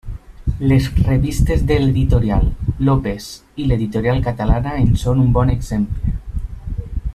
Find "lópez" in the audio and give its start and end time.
2.87-3.29